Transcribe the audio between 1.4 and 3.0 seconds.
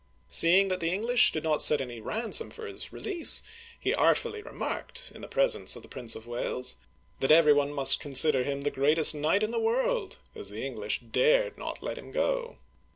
not set any ransom for his